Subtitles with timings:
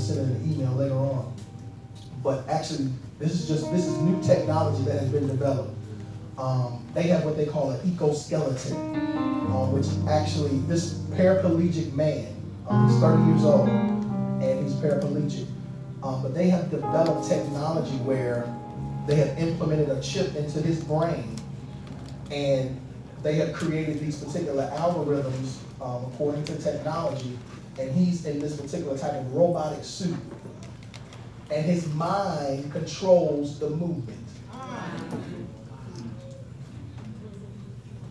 [0.00, 1.34] send it an email later on.
[2.22, 5.74] But actually, this is just this is new technology that has been developed.
[6.38, 12.34] Um, they have what they call an exoskeleton, um, which actually this paraplegic man,
[12.68, 15.46] um, he's 30 years old, and he's paraplegic.
[16.02, 18.52] Um, but they have developed technology where
[19.06, 21.36] they have implemented a chip into his brain,
[22.30, 22.80] and
[23.22, 27.38] they have created these particular algorithms um, according to technology,
[27.78, 30.16] and he's in this particular type of robotic suit,
[31.50, 34.18] and his mind controls the movement.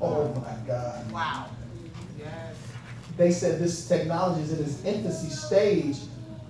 [0.02, 1.12] Oh my God.
[1.12, 1.48] Wow.
[2.18, 2.56] Yes.
[3.18, 5.98] They said this technology is in its infancy stage.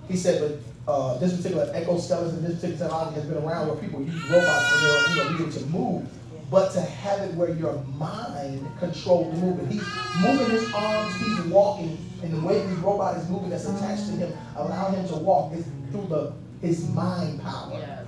[0.08, 0.40] He said,
[0.86, 4.72] but uh, this particular exoskeleton, this particular technology has been around where people use robots
[4.72, 6.08] and they're you know, able to move.
[6.50, 9.72] But to have it where your mind controls the movement.
[9.72, 9.84] He's
[10.20, 14.12] moving his arms, he's walking, and the way this robot is moving that's attached to
[14.12, 17.72] him, allow him to walk is through the his mind power.
[17.72, 18.06] Yes.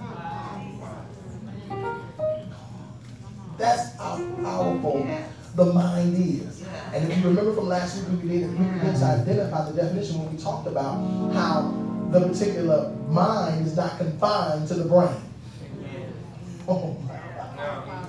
[3.56, 5.06] That's how powerful
[5.54, 6.62] the mind is.
[6.92, 10.18] And if you remember from last week, we began, we began to identify the definition
[10.18, 10.96] when we talked about
[11.32, 11.72] how
[12.10, 15.16] the particular mind is not confined to the brain.
[16.68, 18.01] Oh my God.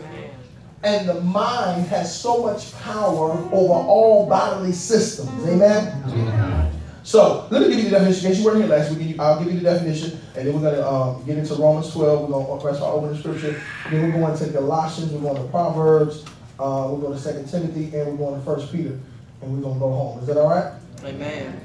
[0.83, 5.47] And the mind has so much power over all bodily systems.
[5.47, 6.71] Amen?
[7.03, 8.25] So let me give you the definition.
[8.25, 10.61] In case you weren't here last week, I'll give you the definition, and then we're
[10.61, 12.21] going to um, get into Romans 12.
[12.21, 13.61] We're going to rest our opening scripture.
[13.91, 15.11] Then we're going to Galatians.
[15.11, 16.23] We're going to Proverbs.
[16.59, 18.97] Uh, we're going to Second Timothy, and we're going to First Peter,
[19.41, 20.19] and we're going to go home.
[20.19, 20.73] Is that all right?
[21.03, 21.59] Amen.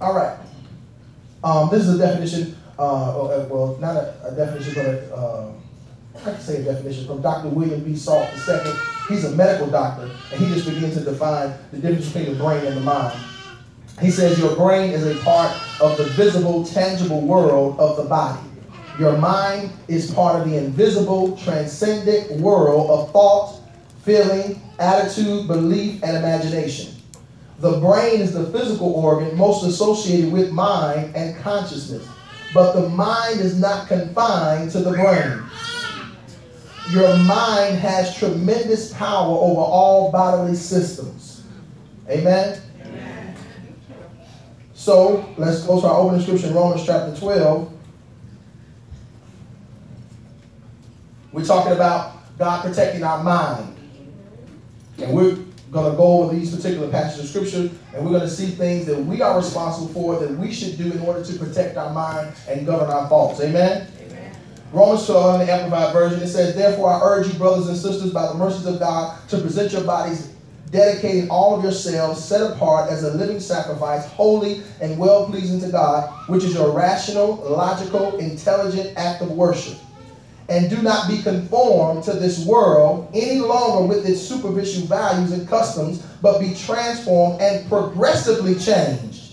[0.00, 0.36] All right.
[1.44, 2.56] Um, this is a definition.
[2.76, 5.52] Uh, uh, well, not a, a definition, but a, uh,
[6.16, 7.48] I can say a definition from Dr.
[7.48, 7.96] William B.
[7.96, 8.72] Salt II.
[9.08, 12.64] He's a medical doctor, and he just begins to define the difference between the brain
[12.66, 13.18] and the mind.
[14.00, 18.40] He says your brain is a part of the visible, tangible world of the body.
[18.98, 23.60] Your mind is part of the invisible, transcendent world of thought,
[24.02, 26.94] feeling, attitude, belief, and imagination.
[27.58, 32.06] The brain is the physical organ most associated with mind and consciousness,
[32.54, 35.42] but the mind is not confined to the brain.
[36.90, 41.44] Your mind has tremendous power over all bodily systems.
[42.08, 42.60] Amen?
[44.74, 47.72] So let's go to our opening scripture in Romans chapter 12.
[51.32, 53.76] We're talking about God protecting our mind.
[54.98, 55.36] And we're
[55.70, 58.86] going to go over these particular passages of scripture and we're going to see things
[58.86, 62.32] that we are responsible for that we should do in order to protect our mind
[62.48, 63.40] and govern our thoughts.
[63.40, 63.86] Amen?
[64.72, 68.12] Romans 12, in the Amplified Version, it says, Therefore I urge you, brothers and sisters,
[68.12, 70.32] by the mercies of God, to present your bodies
[70.70, 75.68] dedicating all of yourselves set apart as a living sacrifice, holy and well pleasing to
[75.68, 79.76] God, which is your rational, logical, intelligent act of worship.
[80.48, 85.48] And do not be conformed to this world any longer with its superficial values and
[85.48, 89.30] customs, but be transformed and progressively changed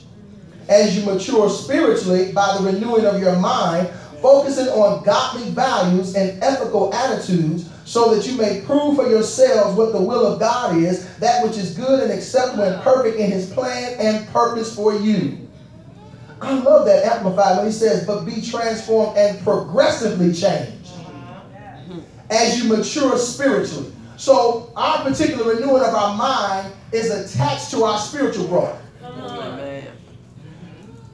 [0.69, 3.89] as you mature spiritually by the renewing of your mind,
[4.21, 9.93] focusing on godly values and ethical attitudes so that you may prove for yourselves what
[9.93, 13.51] the will of God is, that which is good and acceptable and perfect in his
[13.51, 15.47] plan and purpose for you.
[16.41, 20.91] I love that amplified when he says, but be transformed and progressively changed
[22.29, 23.91] as you mature spiritually.
[24.17, 28.79] So our particular renewing of our mind is attached to our spiritual growth.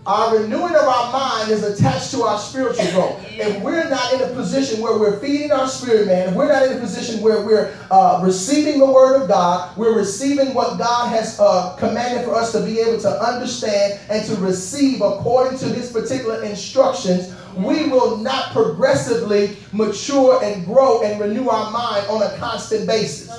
[0.06, 3.26] Our renewing of our mind is attached to our spiritual growth.
[3.32, 6.64] If we're not in a position where we're feeding our spirit, man, if we're not
[6.64, 11.10] in a position where we're uh, receiving the word of God, we're receiving what God
[11.10, 15.66] has uh, commanded for us to be able to understand and to receive according to
[15.70, 22.24] His particular instructions, we will not progressively mature and grow and renew our mind on
[22.24, 23.30] a constant basis.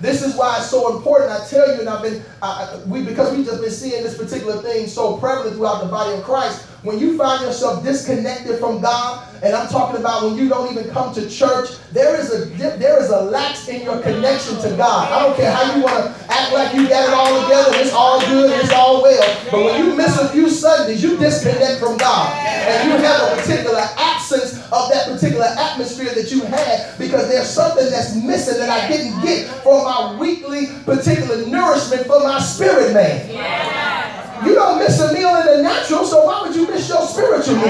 [0.00, 1.30] This is why it's so important.
[1.30, 4.60] I tell you, and I've been, uh, we because we've just been seeing this particular
[4.62, 6.66] thing so prevalent throughout the body of Christ.
[6.82, 10.90] When you find yourself disconnected from God, and I'm talking about when you don't even
[10.90, 12.44] come to church, there is a
[12.76, 15.10] there is a lax in your connection to God.
[15.10, 17.92] I don't care how you want to act like you got it all together, it's
[17.92, 19.40] all good, it's all well.
[19.50, 23.36] But when you miss a few Sundays, you disconnect from God, and you have a
[23.40, 28.68] particular absence of that particular atmosphere that you had because there's something that's missing that
[28.68, 34.46] I didn't get for my weekly particular nourishment for my spirit man.
[34.46, 37.56] You don't miss a meal in the natural, so why would you miss your spiritual
[37.56, 37.64] meal?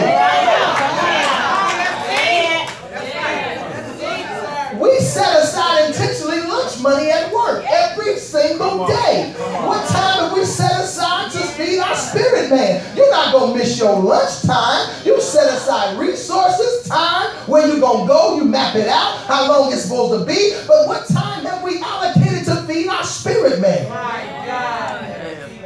[4.81, 9.35] We set aside intentionally lunch money at work every single day.
[9.39, 12.97] What time have we set aside to feed our spirit man?
[12.97, 14.91] You're not going to miss your lunch time.
[15.05, 18.37] You set aside resources, time, where you're going to go.
[18.37, 20.55] You map it out, how long it's supposed to be.
[20.67, 23.89] But what time have we allocated to feed our spirit, man?
[23.89, 25.15] My God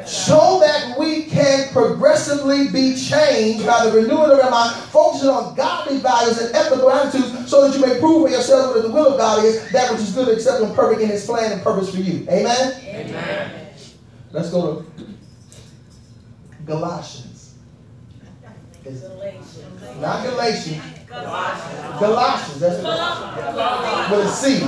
[0.08, 0.57] so that we
[1.38, 6.54] can progressively be changed by the renewing of our mind, focusing on godly values and
[6.54, 9.70] ethical attitudes, so that you may prove for yourself what the will of God is,
[9.70, 12.26] that which is good, acceptable, and perfect in His plan and purpose for you.
[12.28, 12.74] Amen.
[12.84, 13.68] Amen.
[14.32, 15.06] Let's go to
[16.66, 17.54] Galatians.
[18.82, 20.00] Galatians.
[20.00, 20.82] Not Galatians.
[21.08, 21.98] Galatians.
[21.98, 22.60] Galatians.
[22.60, 24.10] That's what.
[24.10, 24.60] With a C.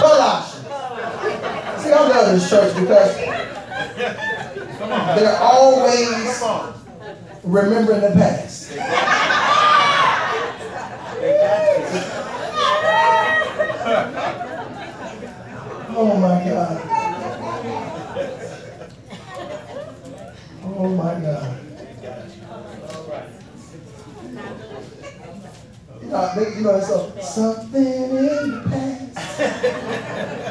[0.00, 0.52] Galatians.
[1.82, 3.10] See, I love this church because
[4.88, 6.42] they're always
[7.44, 8.72] remembering the past.
[15.94, 16.76] Oh my God.
[20.64, 21.58] Oh my God.
[26.00, 26.22] You know,
[26.56, 30.41] you know, so something in the past.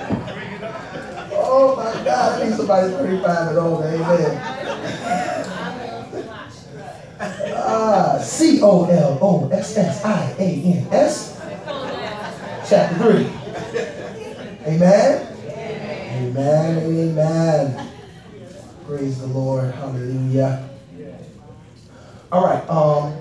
[2.12, 3.88] God, I think somebody's 35 and older.
[3.88, 4.42] Amen.
[7.56, 11.40] Ah, C O L O S S I A N S.
[12.68, 13.13] Chapter 3.
[14.74, 15.28] Amen.
[16.36, 16.78] Amen.
[16.78, 17.92] Amen.
[18.86, 19.74] Praise the Lord.
[19.74, 20.69] Hallelujah.
[22.30, 22.69] All right.
[22.69, 23.16] Um,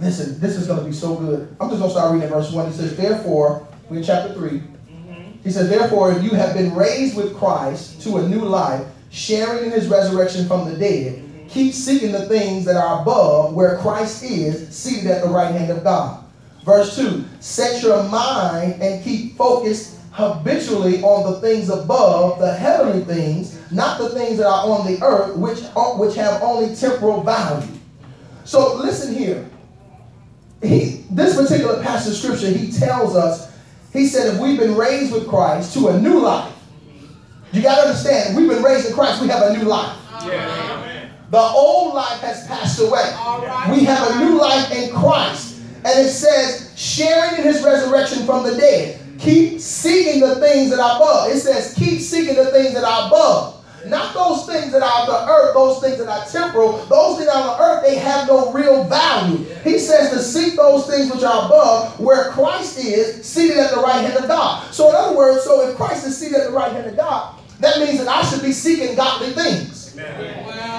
[0.00, 1.56] listen, this is going to be so good.
[1.58, 2.68] I'm just going to start reading verse 1.
[2.68, 4.62] It says, Therefore, we're in chapter 3.
[5.48, 9.64] He says, Therefore, if you have been raised with Christ to a new life, sharing
[9.64, 14.22] in his resurrection from the dead, keep seeking the things that are above, where Christ
[14.24, 16.22] is, seated at the right hand of God.
[16.66, 23.02] Verse 2 Set your mind and keep focused habitually on the things above, the heavenly
[23.06, 25.60] things, not the things that are on the earth, which,
[25.96, 27.72] which have only temporal value.
[28.44, 29.48] So listen here.
[30.62, 33.47] He, this particular passage of scripture, he tells us
[33.92, 36.52] he said, if we've been raised with Christ to a new life,
[37.52, 39.96] you got to understand, we've been raised in Christ, we have a new life.
[40.26, 41.08] Yeah.
[41.30, 43.04] The old life has passed away.
[43.70, 45.60] We have a new life in Christ.
[45.76, 49.00] And it says, sharing in his resurrection from the dead.
[49.18, 51.30] Keep seeking the things that are above.
[51.30, 53.57] It says, keep seeking the things that are above.
[53.86, 56.84] Not those things that are of the earth, those things that are temporal.
[56.86, 59.44] Those things on the earth, they have no real value.
[59.64, 63.80] He says to seek those things which are above, where Christ is seated at the
[63.80, 64.72] right hand of God.
[64.72, 67.38] So, in other words, so if Christ is seated at the right hand of God,
[67.60, 69.94] that means that I should be seeking godly things.
[69.96, 70.77] Well,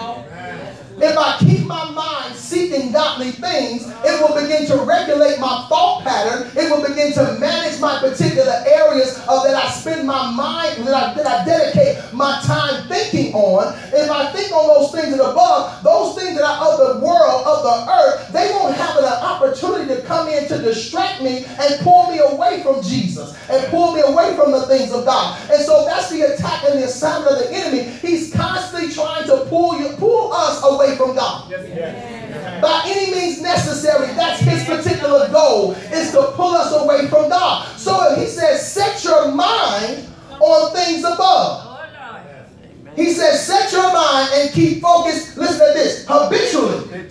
[1.01, 6.03] if I keep my mind seeking godly things, it will begin to regulate my thought
[6.03, 6.51] pattern.
[6.55, 10.93] It will begin to manage my particular areas of that I spend my mind, that
[10.93, 13.73] I, that I dedicate my time thinking on.
[13.93, 17.45] If I think on those things that above, those things that are of the world,
[17.45, 21.79] of the earth, they won't have an opportunity to come in to distract me and
[21.81, 25.39] pull me away from Jesus and pull me away from the things of God.
[25.51, 27.83] And so that's the attack and the assignment of the enemy.
[28.01, 31.49] He's constantly trying to pull you, pull us away away from God.
[32.61, 37.77] By any means necessary, that's his particular goal, is to pull us away from God.
[37.77, 40.07] So he says, set your mind
[40.39, 41.79] on things above.
[42.95, 45.37] He says, set your mind and keep focused.
[45.37, 47.07] Listen to this habitually.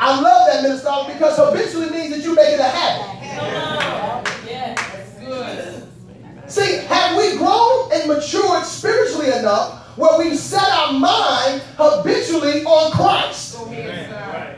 [0.00, 3.14] I love that, Minister, because habitually means that you make it a habit.
[6.46, 12.92] See, have we grown and matured spiritually enough where we've set our mind habitually on
[12.92, 13.56] Christ.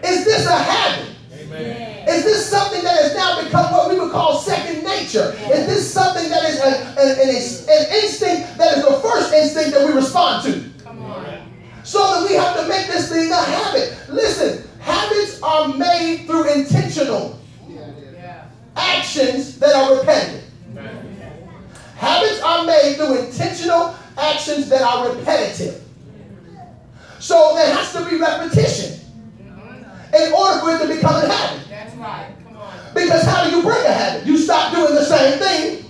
[0.05, 1.15] Is this a habit?
[1.33, 2.09] Amen.
[2.09, 5.33] Is this something that has now become what we would call second nature?
[5.51, 9.87] Is this something that is an, an, an instinct that is the first instinct that
[9.89, 10.71] we respond to?
[11.85, 13.99] So that we have to make this thing a habit.
[14.11, 17.41] Listen, habits are made through intentional
[18.77, 20.45] actions that are repetitive.
[21.97, 25.83] Habits are made through intentional actions that are repetitive.
[27.19, 28.99] So there has to be repetition
[30.15, 31.69] in order for it to become a habit.
[31.69, 32.35] That's right.
[32.45, 32.95] Come on.
[32.95, 34.27] Because how do you break a habit?
[34.27, 35.85] You stop doing the same thing.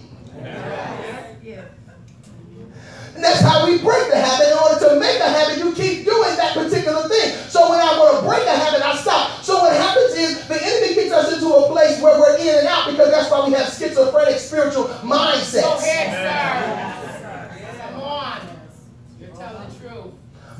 [3.20, 4.48] And that's how we break the habit.
[4.48, 7.36] In order to make a habit, you keep doing that particular thing.
[7.50, 9.42] So when I want to break a habit, I stop.
[9.42, 12.66] So what happens is the enemy gets us into a place where we're in and
[12.66, 15.60] out because that's why we have schizophrenic spiritual mindsets.
[15.60, 16.99] Go ahead, sir.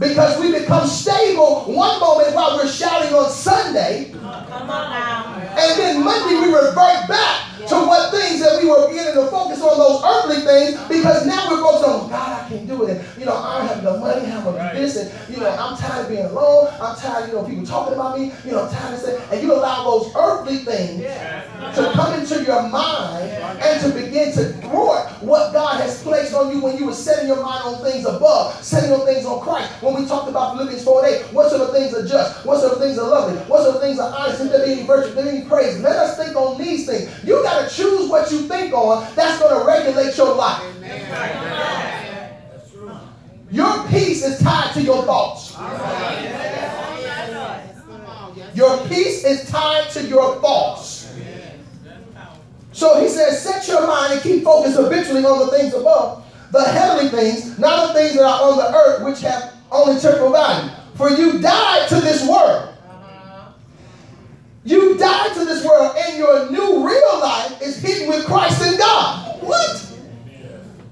[0.01, 4.11] Because we become stable one moment while we're shouting on Sunday.
[4.11, 5.43] Come on.
[5.43, 9.61] And then Monday we revert back to what things that we were beginning to focus
[9.63, 12.97] on those earthly things because now we're focused on God, I can do it.
[12.97, 14.97] And, you know, I don't have the money, how am I do this?
[14.97, 18.19] And you know, I'm tired of being alone, I'm tired, you know, people talking about
[18.19, 22.19] me, you know, I'm tired of saying, and you allow those earthly things to come
[22.19, 26.77] into your mind and to begin to thwart what God has placed on you when
[26.77, 29.71] you were setting your mind on things above, setting your things on Christ.
[29.83, 32.73] When we talked about Philippians 4 8, what sort of things are just, what sort
[32.73, 35.15] of things are lovely, what sort of things are honest, if there be any virtue,
[35.15, 35.81] there be any praise.
[35.81, 37.11] Let us think on these things.
[37.25, 40.63] You got to choose what you think on, that's going to regulate your life.
[43.51, 45.57] Your peace is tied to your thoughts.
[48.55, 51.13] Your peace is tied to your thoughts.
[52.73, 56.63] So he says, set your mind and keep focused habitually on the things above, the
[56.63, 60.71] heavenly things, not the things that are on the earth, which have only temporal value.
[60.95, 62.70] For you died to this world.
[64.65, 68.79] You died to this world, and your new real life is hidden with Christ in
[68.79, 69.43] God.
[69.43, 69.87] What?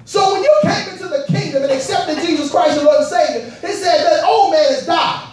[0.07, 3.51] So when you came into the kingdom and accepted Jesus Christ as Lord and Savior,
[3.61, 5.25] he said that old man has died.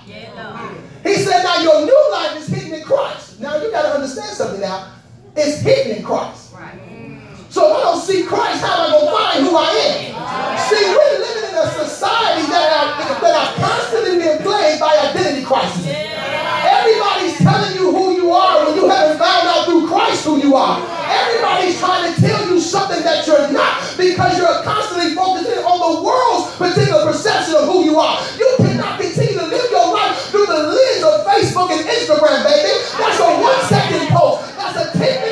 [1.03, 3.39] He said now your new life is hidden in Christ.
[3.39, 4.91] Now you got to understand something now.
[5.37, 6.51] It's hidden in Christ.
[7.49, 10.59] So if I don't see Christ, how am I going to find who I am?
[10.67, 15.45] See, we're living in a society that are, that are constantly being plagued by identity
[15.45, 16.04] crisis.
[20.55, 20.79] Are.
[21.07, 25.93] Everybody's trying to tell you something that you're not because you're constantly focusing on the
[26.01, 28.19] world's particular perception of who you are.
[28.37, 32.73] You cannot continue to live your life through the lens of Facebook and Instagram, baby.
[32.97, 34.55] That's a one second post.
[34.55, 35.24] That's a 10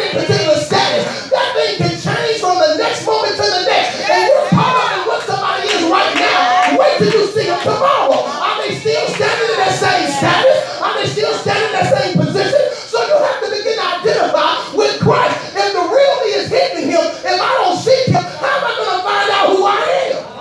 [15.03, 15.55] Christ.
[15.55, 18.63] If the real me is hidden in him, if I don't seek him, how am
[18.63, 19.79] I going to find out who I
[20.09, 20.33] am?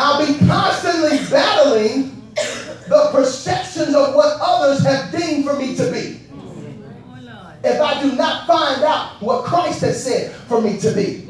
[0.00, 2.22] I'll be constantly battling
[2.88, 6.20] the perceptions of what others have deemed for me to be.
[7.64, 11.28] If I do not find out what Christ has said for me to be.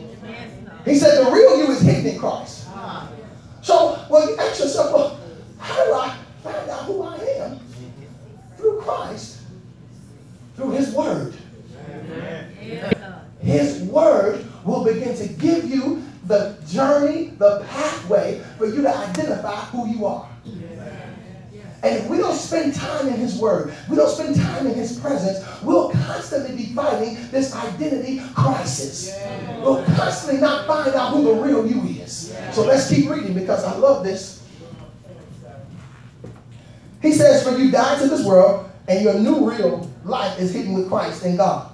[0.84, 2.66] He said the real you is hidden in Christ.
[3.62, 5.20] So, well, you ask yourself, well,
[5.58, 7.60] how do I find out who I am?
[8.56, 9.40] Through Christ,
[10.56, 11.34] through His Word.
[13.40, 19.56] His Word will begin to give you the journey, the pathway for you to identify
[19.66, 20.28] who you are.
[21.82, 24.98] And if we don't spend time in His Word, we don't spend time in His
[24.98, 29.14] presence, we'll constantly be fighting this identity crisis.
[29.58, 32.34] We'll constantly not find out who the real you is.
[32.52, 34.42] So let's keep reading because I love this.
[37.00, 40.72] He says, For you died to this world, and your new real life is hidden
[40.72, 41.70] with Christ in God.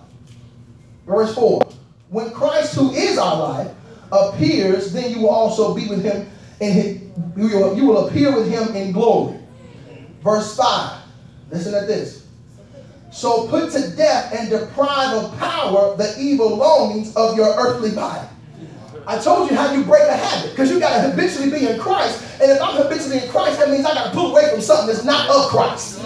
[1.06, 1.62] Verse 4
[2.11, 3.71] When Christ, who is our life,
[4.12, 6.30] appears, then you will also be with him
[6.61, 7.00] in his,
[7.37, 9.38] you will, you will appear with him in glory.
[10.23, 11.00] Verse 5.
[11.50, 12.26] Listen at this.
[13.12, 18.28] So put to death and deprive of power the evil longings of your earthly body.
[19.06, 21.78] I told you how you break a habit because you got to habitually be in
[21.78, 22.25] Christ.
[22.40, 24.87] And if I'm habitually in Christ, that means I got to pull away from something
[24.87, 26.00] that's not of Christ.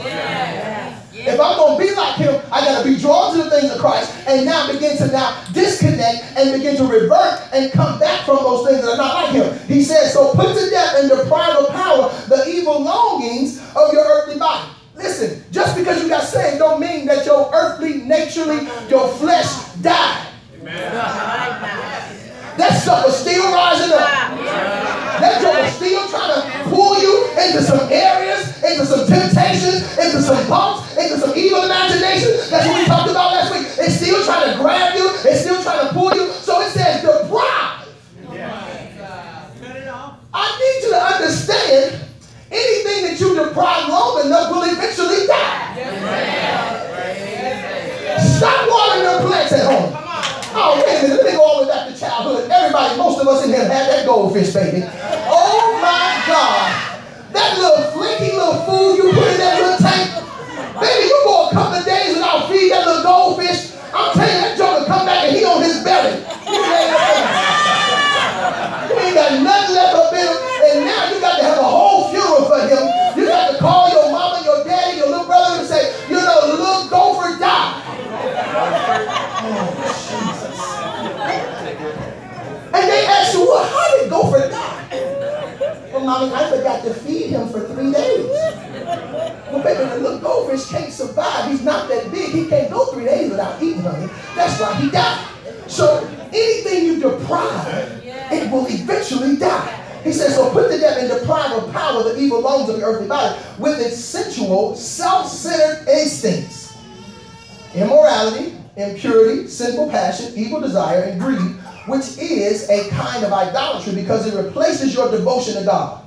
[1.29, 3.71] If I'm going to be like him, I got to be drawn to the things
[3.71, 8.25] of Christ and now begin to now disconnect and begin to revert and come back
[8.25, 9.59] from those things that are not like him.
[9.69, 14.05] He says, so put to death and deprive of power the evil longings of your
[14.05, 14.71] earthly body.
[14.97, 20.33] Listen, just because you got saved don't mean that your earthly, naturally, your flesh died.
[22.59, 24.01] That stuff is still rising up.
[25.21, 30.23] That joke is still trying to pull you into some areas, into some temptations, into
[30.23, 30.78] some bumps,
[54.35, 54.98] had that goldfish,
[109.79, 111.39] sinful passion, evil desire, and greed,
[111.87, 116.05] which is a kind of idolatry because it replaces your devotion to God.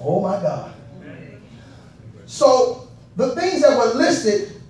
[0.00, 0.72] Oh my God.
[2.26, 4.60] So the things that were listed,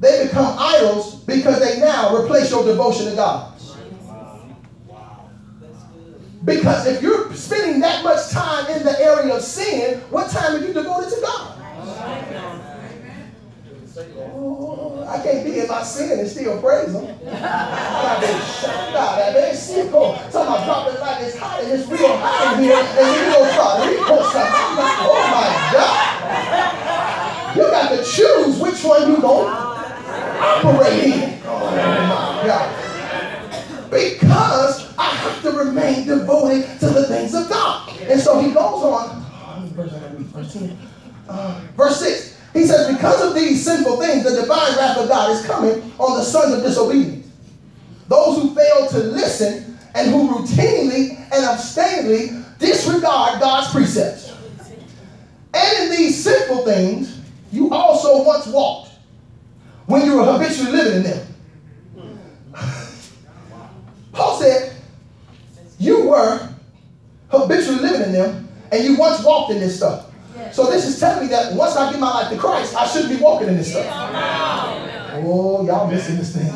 [0.00, 3.52] they become idols because they now replace your devotion to God.
[6.44, 10.64] Because if you're spending that much time in the area of sin, what time are
[10.64, 12.55] you devoted to God?
[13.98, 17.06] Oh, I can't be in my sin and still praise Him.
[17.06, 19.18] I've been shut out.
[19.18, 19.90] I've been sick.
[19.94, 23.48] Oh, so I'm like it's hot and it's real hot in here, and you go
[23.52, 23.80] start
[25.00, 27.56] Oh my God!
[27.56, 29.48] You got to choose which one you gonna
[30.42, 31.40] operate in.
[31.46, 32.68] Oh my God!
[33.90, 37.88] Because I have to remain devoted to the things of God.
[38.02, 39.24] And so he goes on.
[39.72, 40.76] Verse 10.
[41.76, 42.35] Verse 6.
[42.56, 46.16] He says, because of these sinful things, the divine wrath of God is coming on
[46.16, 47.28] the sons of disobedience.
[48.08, 54.32] Those who fail to listen and who routinely and abstinently disregard God's precepts.
[55.52, 57.20] And in these sinful things,
[57.52, 58.92] you also once walked
[59.84, 61.26] when you were habitually living in them.
[64.12, 64.72] Paul said,
[65.78, 66.48] you were
[67.28, 70.05] habitually living in them, and you once walked in this stuff.
[70.52, 73.10] So this is telling me that once I give my life to Christ, I shouldn't
[73.16, 73.86] be walking in this stuff.
[75.24, 76.52] Oh, y'all missing this thing.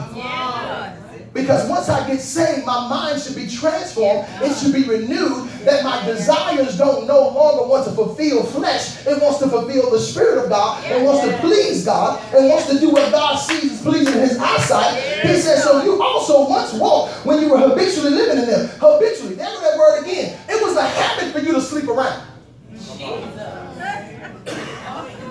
[1.33, 4.27] Because once I get saved, my mind should be transformed.
[4.43, 5.49] It should be renewed.
[5.61, 9.07] That my desires don't no longer want to fulfill flesh.
[9.07, 10.83] It wants to fulfill the Spirit of God.
[10.91, 12.21] It wants to please God.
[12.35, 15.01] It wants to do what God sees pleasing in His eyesight.
[15.23, 18.71] He says, so you also once walked when you were habitually living in them.
[18.81, 19.35] Habitually.
[19.35, 20.37] There that word again.
[20.49, 22.27] It was a habit for you to sleep around.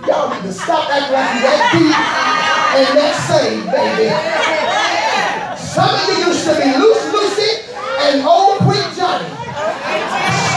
[0.10, 1.94] Y'all need to stop acting like you that deep
[2.82, 4.10] and that saved, baby.
[5.54, 7.70] Some of you used to be loose Lucy
[8.10, 9.30] and old quick Johnny.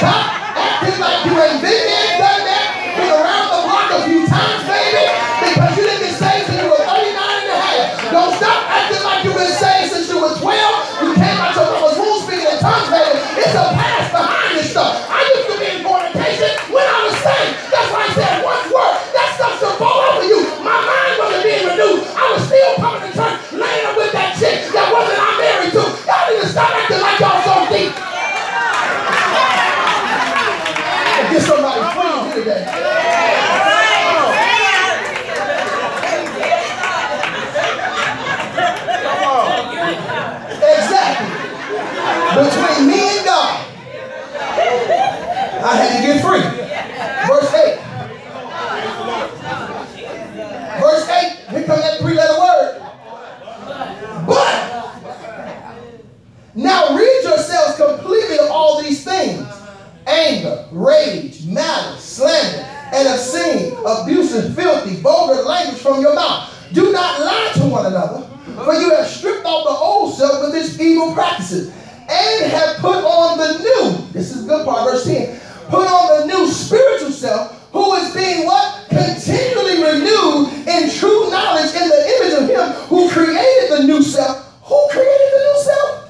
[0.00, 0.24] Stop
[0.56, 1.91] acting like you ain't been
[45.72, 46.44] I had to get free.
[47.26, 47.78] Verse 8.
[50.80, 52.82] Verse 8, here comes that three letter word.
[54.26, 54.92] But
[56.54, 59.46] now rid yourselves completely of all these things
[60.06, 66.52] anger, rage, malice, slander, and obscene, abusive, filthy, vulgar language from your mouth.
[66.72, 68.28] Do not lie to one another,
[68.64, 73.04] for you have stripped off the old self with its evil practices, and have put
[73.04, 74.12] on the new.
[74.12, 75.40] This is the good part, verse 10.
[75.68, 78.86] Put on the new spiritual self, who is being what?
[78.88, 84.60] Continually renewed in true knowledge in the image of him who created the new self.
[84.64, 86.02] Who created the new self?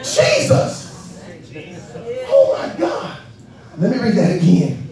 [0.00, 1.22] Jesus.
[2.28, 3.18] Oh my God.
[3.78, 4.88] Let me read that again.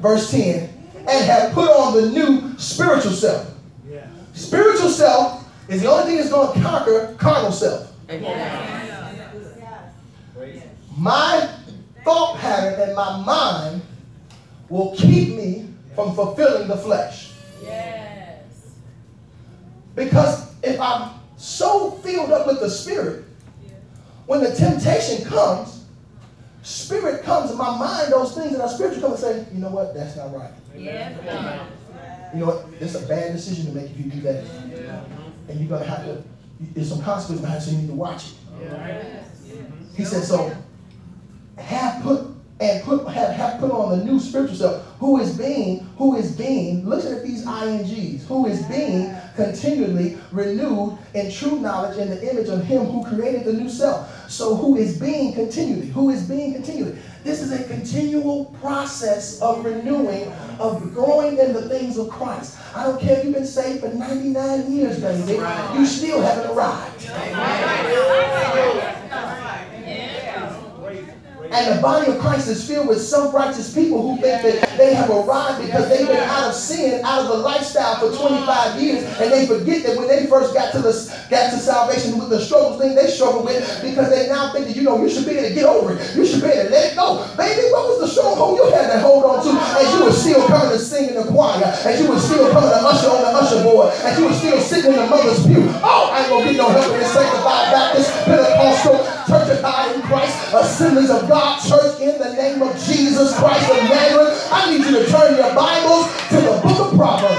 [0.00, 0.68] Verse 10.
[0.96, 3.54] And have put on the new spiritual self.
[4.34, 7.92] Spiritual self is the only thing that's going to conquer carnal self.
[10.96, 11.48] My
[12.04, 13.82] thought pattern and my mind
[14.68, 17.32] will keep me from fulfilling the flesh.
[17.62, 18.44] Yes.
[19.94, 23.24] Because if I'm so filled up with the Spirit,
[24.26, 25.84] when the temptation comes,
[26.62, 29.70] Spirit comes in my mind, those things that are spiritual come and say, you know
[29.70, 30.52] what, that's not right.
[30.76, 31.18] Yes.
[32.32, 34.44] You know what, it's a bad decision to make if you do that.
[35.48, 36.22] And you're going to have to,
[36.60, 39.24] there's some consequences behind it, so you need to watch it.
[39.96, 40.54] He said, so
[41.60, 45.78] have put and put have, have put on the new spiritual self, who is being,
[45.96, 51.96] who is being, listen at these INGs, who is being continually renewed in true knowledge
[51.96, 54.30] in the image of him who created the new self.
[54.30, 56.98] So who is being continually, who is being continually.
[57.24, 62.58] This is a continual process of renewing, of growing in the things of Christ.
[62.74, 65.32] I don't care if you've been saved for 99 years, baby.
[65.78, 67.06] You still haven't arrived.
[71.52, 75.10] And the body of Christ is filled with self-righteous people who think that they have
[75.10, 79.32] arrived because they've been out of sin, out of the lifestyle for 25 years, and
[79.32, 80.94] they forget that when they first got to the
[81.28, 84.76] got to salvation with the struggles thing they struggled with, because they now think that
[84.76, 86.70] you know you should be able to get over it, you should be able to
[86.70, 87.26] let it go.
[87.36, 90.46] Baby, what was the stronghold you had to hold on to as you were still
[90.46, 93.32] coming to sing in the choir, as you were still coming to usher on the
[93.34, 95.66] usher board, as you were still sitting in the mother's pew?
[95.82, 99.94] Oh, I ain't gonna get no help in this sanctified Baptist, Pentecostal, Church of God
[99.94, 104.48] in Christ, Assemblies of God Church in the name of Jesus Christ of Nazareth.
[104.50, 107.38] I need you to turn your Bibles to the book of Proverbs.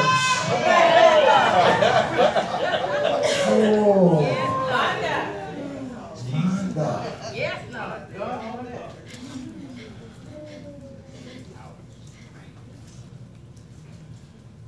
[3.53, 4.37] Oh.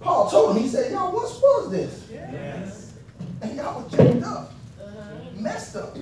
[0.01, 2.03] Paul told him, he said, y'all once was this.
[2.11, 2.93] Yes.
[3.41, 4.51] And y'all was jacked up,
[5.37, 5.95] messed up.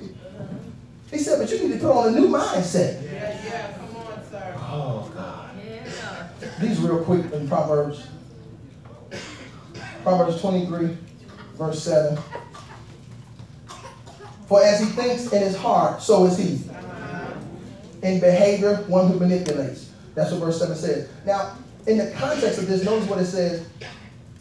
[1.11, 3.03] He said, but you need to put on a new mindset.
[3.03, 4.55] Yeah, yeah, come on, sir.
[4.57, 5.49] Oh, God.
[5.61, 6.29] Yeah.
[6.61, 8.07] These real quick in Proverbs.
[10.03, 10.97] Proverbs 23,
[11.57, 12.17] verse 7.
[14.47, 16.69] For as he thinks in his heart, so is he.
[16.69, 17.33] Uh-huh.
[18.03, 19.91] In behavior, one who manipulates.
[20.15, 21.09] That's what verse 7 says.
[21.25, 23.67] Now, in the context of this, notice what it says.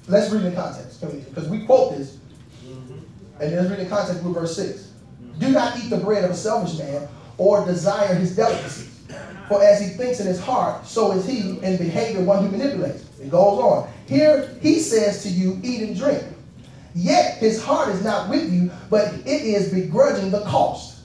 [0.08, 1.00] Let's read the context.
[1.00, 2.18] Because we quote this.
[2.64, 3.42] Mm-hmm.
[3.42, 4.89] And let's read the context with verse 6.
[5.40, 9.00] Do not eat the bread of a selfish man or desire his delicacies.
[9.48, 13.04] For as he thinks in his heart, so is he in behavior one who manipulates.
[13.18, 13.90] It goes on.
[14.06, 16.22] Here he says to you, eat and drink.
[16.94, 20.98] Yet his heart is not with you, but it is begrudging the cost.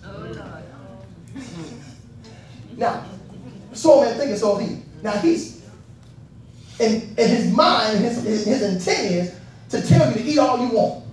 [2.77, 3.05] Now,
[3.71, 4.81] so man thinking, so he.
[5.01, 5.63] Now he's
[6.79, 9.35] in, in his mind, his, his, his intent is
[9.69, 11.04] to tell you to eat all you want.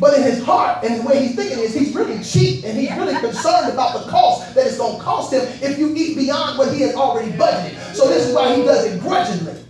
[0.00, 2.90] But in his heart and the way he's thinking is he's really cheap and he's
[2.92, 6.56] really concerned about the cost that it's going to cost him if you eat beyond
[6.58, 7.76] what he has already budgeted.
[7.94, 9.62] So this is why he does it grudgingly.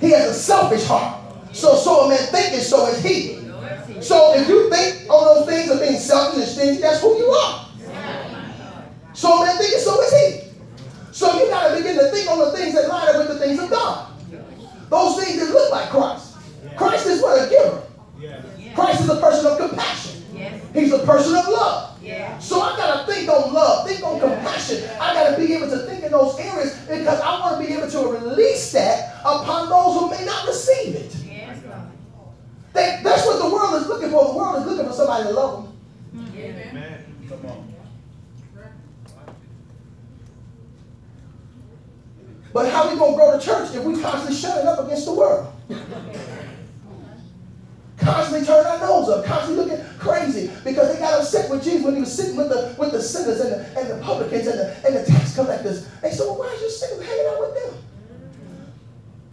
[0.00, 1.20] He has a selfish heart.
[1.52, 3.40] So so a man thinking, so is he.
[4.00, 7.26] So if you think on those things of being selfish and stingy, that's who you
[7.26, 7.66] are.
[9.14, 10.50] So a man thinking, so is he.
[11.10, 13.38] So you got to begin to think on the things that line up with the
[13.44, 14.12] things of God.
[14.88, 16.36] Those things that look like Christ.
[16.76, 17.82] Christ is what a giver.
[18.74, 20.22] Christ is a person of compassion.
[20.34, 20.62] Yes.
[20.74, 22.02] He's a person of love.
[22.02, 22.38] Yeah.
[22.38, 24.88] So I gotta think on love, think on compassion.
[25.00, 27.90] I gotta be able to think in those areas because I want to be able
[27.90, 31.14] to release that upon those who may not receive it.
[31.26, 31.58] Yes,
[32.72, 34.32] They, that's what the world is looking for.
[34.32, 35.64] The world is looking for somebody to love
[36.12, 36.32] them.
[36.34, 36.98] Yeah.
[37.28, 37.74] Come on.
[42.52, 45.52] But how we gonna grow the church if we constantly shutting up against the world?
[48.00, 51.94] Constantly turning our nose up, constantly looking crazy because they got upset with Jesus when
[51.94, 54.86] he was sitting with the with the sinners and the, and the publicans and the,
[54.86, 55.86] and the tax collectors.
[56.00, 57.74] They said, well, why is you sitting hanging out with them?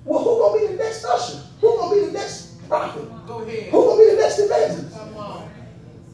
[0.04, 1.42] Well, who gonna be the next usher?
[1.62, 3.08] Who gonna be the next prophet?
[3.26, 3.72] Go ahead.
[3.72, 4.98] Who gonna be the next evangelist?
[4.98, 5.50] Come on.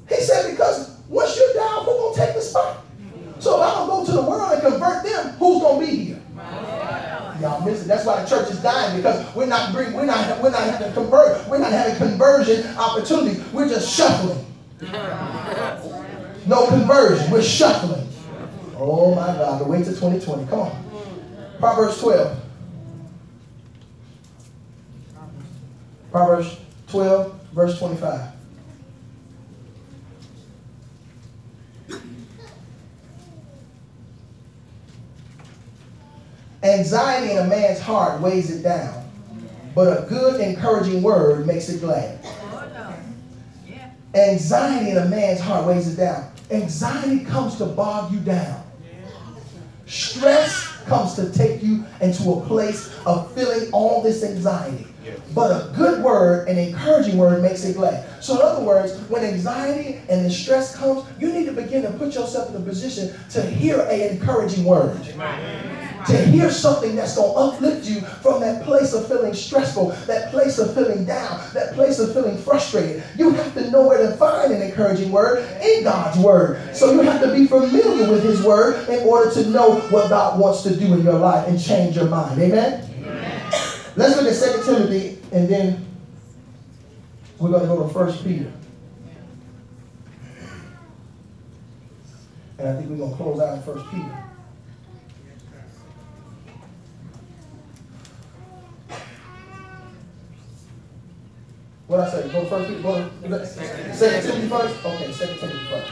[0.09, 2.85] He said, because once you're down, who gonna take the spot?
[3.39, 6.21] So if I don't go to the world and convert them, who's gonna be here?
[7.41, 7.87] Y'all miss it.
[7.87, 10.93] That's why the church is dying because we're not bring, we're not we're not having
[10.93, 11.97] convert, we're not having
[12.53, 13.53] conversion opportunities.
[13.53, 14.45] We're just shuffling.
[16.45, 17.31] No conversion.
[17.31, 18.07] We're shuffling.
[18.77, 19.61] Oh my God!
[19.61, 20.47] The wait to 2020.
[20.47, 21.55] Come on.
[21.59, 22.39] Proverbs 12.
[26.11, 26.57] Proverbs
[26.89, 28.29] 12, verse 25.
[36.61, 39.09] Anxiety in a man's heart weighs it down,
[39.73, 42.19] but a good, encouraging word makes it glad.
[44.15, 46.31] Anxiety in a man's heart weighs it down.
[46.51, 48.63] Anxiety comes to bog you down.
[49.85, 54.87] Stress comes to take you into a place of feeling all this anxiety.
[55.33, 58.23] But a good word, an encouraging word, makes it glad.
[58.23, 61.91] So, in other words, when anxiety and the stress comes, you need to begin to
[61.91, 64.97] put yourself in a position to hear an encouraging word.
[66.07, 70.31] To hear something that's going to uplift you from that place of feeling stressful, that
[70.31, 73.03] place of feeling down, that place of feeling frustrated.
[73.17, 76.75] You have to know where to find an encouraging word in God's word.
[76.75, 80.39] So you have to be familiar with His word in order to know what God
[80.39, 82.39] wants to do in your life and change your mind.
[82.41, 82.89] Amen?
[83.95, 85.85] Let's look at 2 Timothy and then
[87.37, 88.51] we're going to go to 1 Peter.
[92.57, 94.23] And I think we're going to close out in 1 Peter.
[101.87, 102.29] What I say?
[102.31, 102.81] Go first.
[102.81, 104.85] Go to Second Timothy first.
[104.85, 105.91] Okay, Second Timothy first.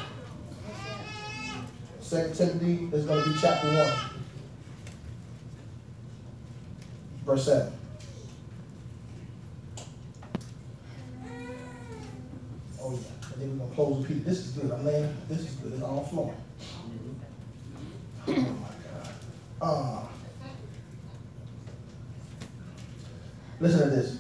[2.00, 3.94] Second Timothy is going to be chapter one,
[7.26, 7.74] verse seven.
[12.82, 12.98] Oh yeah,
[13.34, 14.20] and then we're gonna close with Peter.
[14.22, 14.72] This is good.
[14.72, 15.16] I'm laying.
[15.30, 15.74] This is good.
[15.74, 16.36] It's all flowing.
[18.28, 19.10] Oh my God.
[19.62, 20.04] Uh,
[23.60, 24.18] listen to this.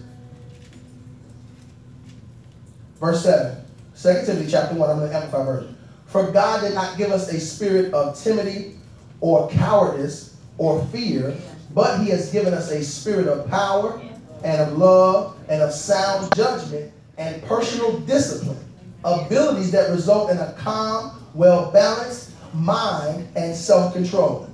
[3.01, 3.57] Verse 7.
[3.99, 4.89] 2 Timothy chapter 1.
[4.89, 5.75] I'm going to amplify version.
[6.05, 8.75] For God did not give us a spirit of timidity
[9.21, 11.35] or cowardice or fear,
[11.73, 13.99] but he has given us a spirit of power
[14.43, 18.59] and of love and of sound judgment and personal discipline.
[19.03, 24.47] Abilities that result in a calm, well balanced mind and self control.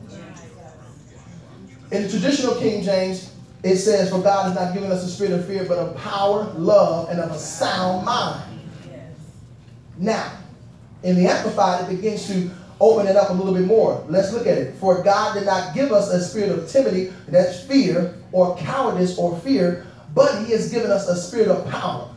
[1.91, 5.33] In the traditional King James, it says, For God has not given us a spirit
[5.33, 8.43] of fear, but of power, love, and of a sound mind.
[9.97, 10.31] Now,
[11.03, 14.05] in the Amplified, it begins to open it up a little bit more.
[14.07, 14.75] Let's look at it.
[14.75, 19.37] For God did not give us a spirit of timidity, that's fear, or cowardice or
[19.39, 22.09] fear, but He has given us a spirit of power.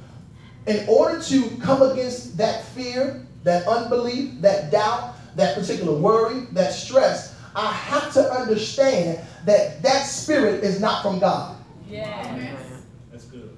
[0.66, 6.72] In order to come against that fear, that unbelief, that doubt, that particular worry, that
[6.72, 11.56] stress, I have to understand that that spirit is not from God.
[11.88, 12.82] Yes.
[13.10, 13.56] That's good.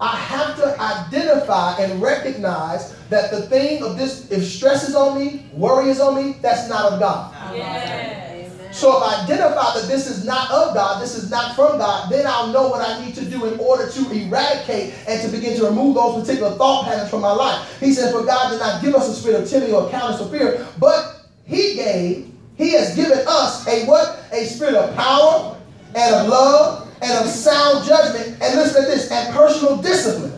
[0.00, 5.18] I have to identify and recognize that the thing of this, if stress is on
[5.18, 7.34] me, worry is on me, that's not of God.
[7.56, 8.52] Yes.
[8.70, 12.10] So if I identify that this is not of God, this is not from God,
[12.12, 15.56] then I'll know what I need to do in order to eradicate and to begin
[15.58, 17.80] to remove those particular thought patterns from my life.
[17.80, 20.28] He says, For God did not give us a spirit of timidity or cowardice or
[20.28, 24.20] fear, but He gave, He has given us a what?
[24.32, 25.56] A spirit of power
[25.94, 28.42] and of love and of sound judgment.
[28.42, 30.32] And listen to this, and personal discipline.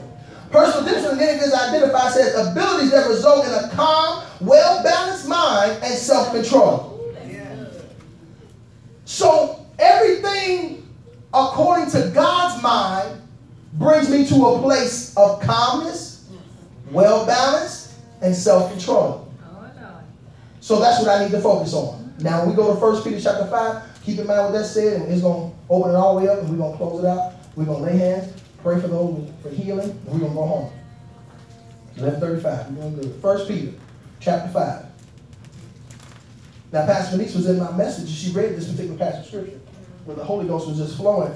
[0.50, 5.26] Personal discipline, then it is identified, says abilities that result in a calm, well balanced
[5.26, 7.00] mind and self control.
[9.06, 10.86] So everything
[11.32, 13.22] according to God's mind
[13.74, 16.28] brings me to a place of calmness,
[16.90, 19.32] well balanced, and self control.
[19.42, 19.70] Oh,
[20.60, 21.99] So that's what I need to focus on.
[22.22, 25.00] Now, when we go to 1 Peter chapter 5, keep in mind what that said,
[25.00, 27.02] and it's going to open it all the way up, and we're going to close
[27.02, 27.32] it out.
[27.56, 30.46] We're going to lay hands, pray for those for healing, and we're going to go
[30.46, 30.72] home.
[31.96, 33.22] 1135, we're doing good.
[33.22, 33.72] 1 Peter
[34.20, 34.86] chapter 5.
[36.72, 39.60] Now, Pastor Denise was in my message, and she read this particular passage of scripture,
[40.04, 41.34] where the Holy Ghost was just flowing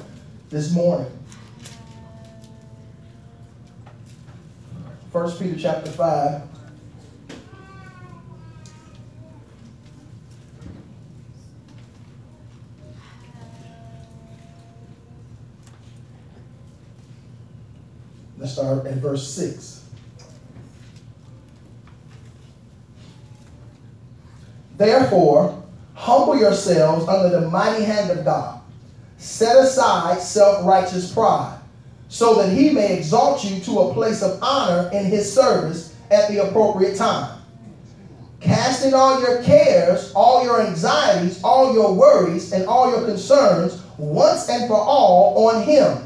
[0.50, 1.10] this morning.
[5.12, 6.42] 1 Peter chapter 5.
[18.64, 19.84] Start at verse 6.
[24.78, 28.62] Therefore, humble yourselves under the mighty hand of God.
[29.18, 31.58] Set aside self righteous pride,
[32.08, 36.30] so that he may exalt you to a place of honor in his service at
[36.30, 37.42] the appropriate time.
[38.40, 44.48] Casting all your cares, all your anxieties, all your worries, and all your concerns once
[44.48, 46.03] and for all on him.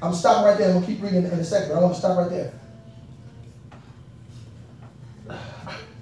[0.00, 0.74] I'm stopping right there.
[0.74, 1.70] I'm to keep reading in a second.
[1.70, 2.52] but I want to stop right there.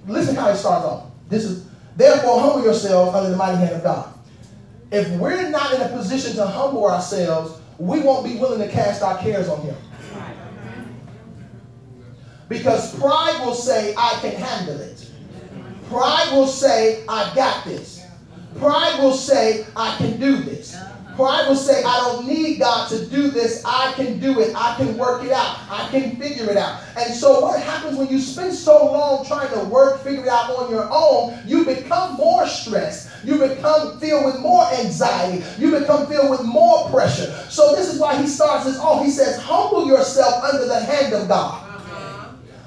[0.07, 1.11] Listen how it starts off.
[1.27, 4.13] This is therefore humble yourselves under the mighty hand of God.
[4.91, 9.01] If we're not in a position to humble ourselves, we won't be willing to cast
[9.01, 9.75] our cares on Him.
[12.47, 15.11] Because pride will say, I can handle it.
[15.89, 18.05] Pride will say, I got this.
[18.57, 20.77] Pride will say, I can do this.
[21.17, 23.63] Pride will say, I don't need God to do this.
[23.65, 24.53] I can do it.
[24.55, 25.57] I can work it out.
[25.67, 26.79] I can figure it out.
[26.95, 30.51] And so, what happens when you spend so long trying to work, figure it out
[30.51, 31.35] on your own?
[31.43, 33.09] You become more stressed.
[33.25, 35.43] You become filled with more anxiety.
[35.57, 37.31] You become filled with more pressure.
[37.49, 39.03] So, this is why he starts this off.
[39.03, 41.63] He says, Humble yourself under the hand of God.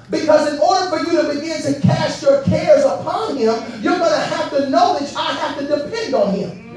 [0.09, 4.11] Because in order for you to begin to cast your cares upon him, you're going
[4.11, 6.75] to have to know that I have to depend on him.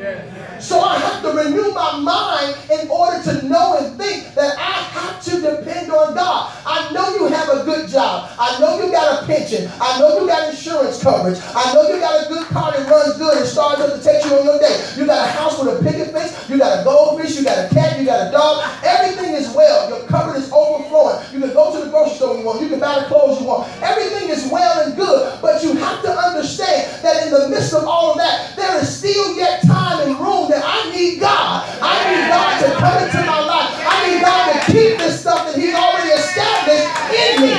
[0.65, 4.81] So I have to renew my mind in order to know and think that I
[4.97, 6.57] have to depend on God.
[6.65, 8.31] I know you have a good job.
[8.39, 9.71] I know you got a pension.
[9.79, 11.39] I know you got insurance coverage.
[11.55, 14.25] I know you got a good car that runs good and starts up to take
[14.25, 14.73] you on your day.
[14.97, 16.33] You got a house with a picket fence.
[16.49, 17.37] You got a goldfish.
[17.37, 18.01] You got a cat.
[18.01, 18.65] You got a dog.
[18.83, 19.91] Everything is well.
[19.91, 21.21] Your cupboard is overflowing.
[21.31, 22.63] You can go to the grocery store you want.
[22.63, 23.69] You can buy the clothes you want.
[23.83, 25.41] Everything is well and good.
[25.43, 28.89] But you have to understand that in the midst of all of that, there is
[28.89, 31.67] still yet time and room that I need God.
[31.83, 33.75] I need God to come into my life.
[33.75, 37.54] I need God to keep this stuff that He's already established in me.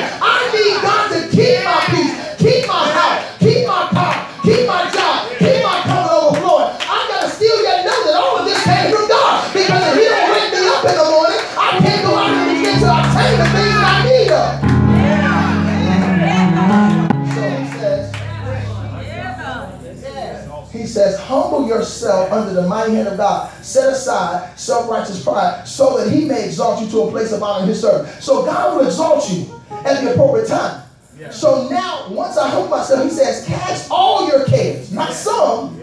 [20.95, 23.51] Says, humble yourself under the mighty hand of God.
[23.63, 27.63] Set aside self-righteous pride so that he may exalt you to a place of honor
[27.63, 28.23] in his service.
[28.23, 30.83] So God will exalt you at the appropriate time.
[31.31, 35.81] So now, once I humble myself, he says, cast all your cares, not some,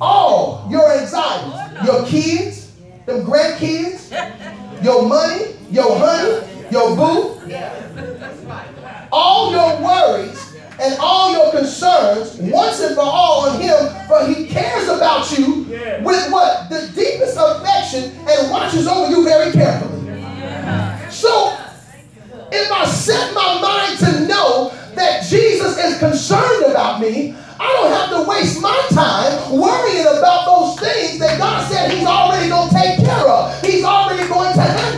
[0.00, 2.72] all your anxieties, your kids,
[3.06, 4.10] them grandkids,
[4.84, 7.40] your money, your honey, your boo,
[9.12, 10.56] all your worries
[10.90, 13.76] and all your concerns once and for all on him,
[14.08, 15.64] for he cares about you
[16.02, 16.68] with what?
[16.68, 20.00] The deepest affection and watches over you very carefully.
[21.10, 21.56] So,
[22.52, 27.92] if I set my mind to know that Jesus is concerned about me, I don't
[27.92, 32.68] have to waste my time worrying about those things that God said He's already going
[32.70, 33.60] to take care of.
[33.60, 34.89] He's already going to handle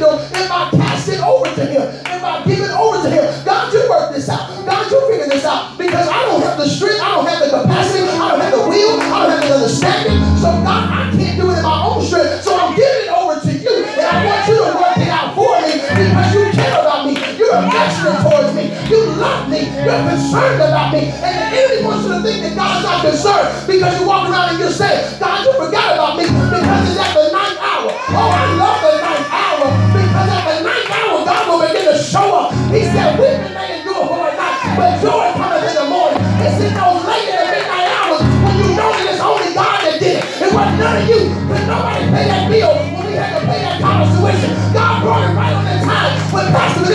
[5.78, 8.64] Because I don't have the strength, I don't have the capacity, I don't have the
[8.68, 10.20] will, I don't have the understanding.
[10.38, 12.44] So, God, I can't do it in my own strength.
[12.44, 13.74] So, I'm giving it over to you.
[13.84, 17.14] And I want you to work it out for me because you care about me.
[17.34, 18.70] You're affectionate towards me.
[18.88, 19.66] You love me.
[19.82, 21.10] You're concerned about me.
[21.10, 24.54] And the enemy wants you to think that God's not concerned because you walk around
[24.54, 27.90] and you say, God, you forgot about me because it's at the ninth hour.
[27.90, 28.91] Oh, I love the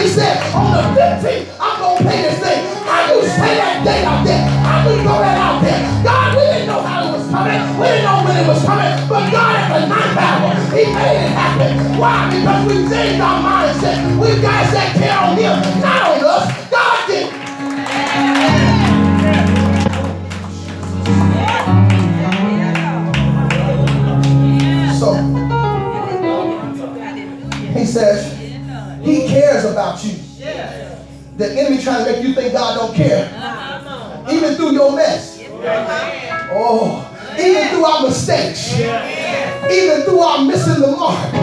[0.08, 2.64] Lee said, on the 15th, I'm going to pay this thing.
[2.88, 4.40] How you say that date out there?
[4.64, 5.84] How you throw that out there?
[6.00, 7.60] God, we didn't know how it was coming.
[7.76, 8.96] We didn't know when it was coming.
[9.12, 12.00] But God, at the ninth hour, He made it happen.
[12.00, 12.32] Why?
[12.32, 14.00] Because we changed our mindset.
[14.16, 16.56] We guys that care on Him, not on us.
[16.72, 17.28] God did.
[24.96, 25.20] So
[27.76, 28.27] He says, He
[29.88, 30.16] about you.
[31.38, 33.32] The enemy trying to make you think God don't care.
[33.34, 34.32] Uh-huh.
[34.32, 35.40] Even through your mess.
[36.52, 37.04] Oh,
[37.40, 38.74] even through our mistakes.
[38.76, 41.34] Even through our missing the mark.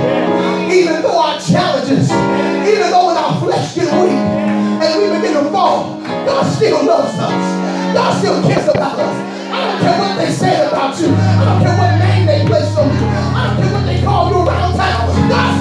[0.70, 2.11] Even through our challenges.
[2.11, 7.16] Even though when our flesh get weak and we begin to fall, God still loves
[7.18, 7.94] us.
[7.94, 9.16] God still cares about us.
[9.54, 11.14] I don't care what they say about you.
[11.14, 13.07] I don't care what name they place on you.
[13.07, 14.63] I don't care what they call you around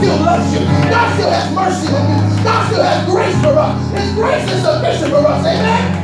[0.03, 0.59] still loves you.
[0.91, 2.43] God still has mercy on you.
[2.43, 3.91] God still has grace for us.
[3.91, 5.45] His grace is sufficient for us.
[5.45, 6.03] Amen.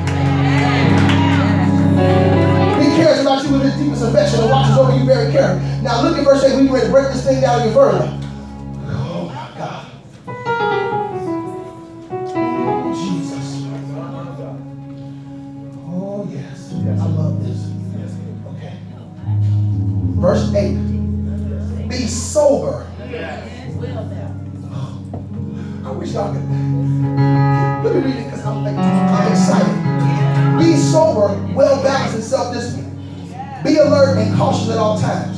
[2.79, 5.81] He cares about you with his deepest affection and watches over you very carefully.
[5.81, 6.55] Now look at verse 8.
[6.55, 8.07] We can ready to break this thing down even further.
[8.87, 9.85] Oh my God.
[12.95, 13.67] Jesus.
[15.91, 16.71] Oh yes.
[16.73, 17.67] I love this.
[18.55, 18.77] Okay.
[20.21, 21.89] Verse 8.
[21.89, 22.85] Be sober.
[23.01, 23.58] I
[25.99, 26.47] wish could.
[27.83, 30.59] Let me read it because I'm, like, I'm excited.
[30.59, 32.97] Be sober, well balanced, and self disciplined.
[33.63, 35.37] Be alert and cautious at all times.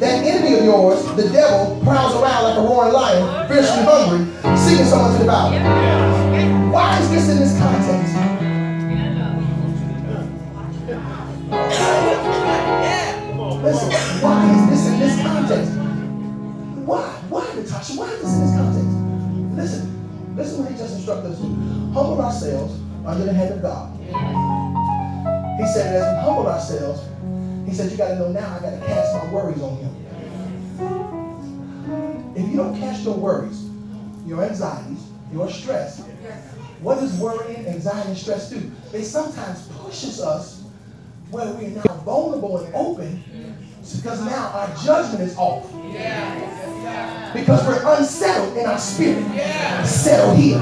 [0.00, 4.26] That enemy of yours, the devil, prowls around like a roaring lion, fiercely hungry,
[4.56, 5.52] seeking someone to devour.
[6.72, 8.14] Why is this in this context?
[13.62, 15.72] Listen, why is this in this context?
[16.84, 17.02] Why?
[17.30, 17.92] Why, Natasha?
[17.94, 18.73] Why is this in this context?
[19.64, 21.46] Listen, listen what he just instructed us to.
[21.94, 23.96] Humble ourselves under the hand of God.
[25.58, 27.00] He said, as we humble ourselves,
[27.66, 29.90] he said, you got to know now I got to cast my worries on him.
[32.36, 33.70] If you don't cast your worries,
[34.26, 36.00] your anxieties, your stress,
[36.82, 38.70] what does worrying, anxiety, and stress do?
[38.92, 40.62] They sometimes pushes us
[41.30, 43.24] where we are now vulnerable and open
[43.96, 45.72] because now our judgment is off.
[47.32, 49.24] Because we're unsettled in our spirit.
[49.84, 50.60] Settle here.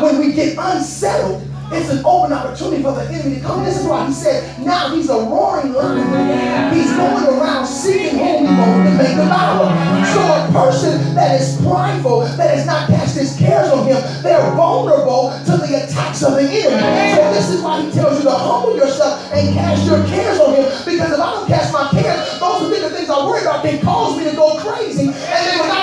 [0.00, 1.42] When we get unsettled,
[1.74, 3.64] it's an open opportunity for the enemy to come.
[3.64, 6.74] This is why he said, now he's a roaring lion.
[6.74, 9.70] He's going around seeking whom he to make devour.
[10.14, 14.50] So a person that is prideful, that has not cast his cares on him, they're
[14.54, 17.16] vulnerable to the attacks of the enemy.
[17.16, 20.54] So this is why he tells you to humble yourself and cast your cares on
[20.54, 20.64] him.
[20.84, 24.16] Because if I don't cast my cares, those particular things I worry about can cause
[24.16, 25.08] me to go crazy.
[25.08, 25.73] And they will